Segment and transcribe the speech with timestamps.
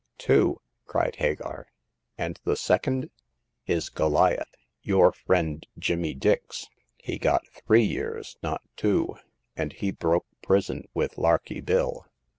[0.17, 1.67] Two!" cried Hagar;"
[2.17, 3.11] and the second?"
[3.51, 6.67] '* Is Goliath— your friend Jimmy Dix.
[6.97, 9.17] He got three years, not two;
[9.55, 12.07] and he broke prison with Larky Bill."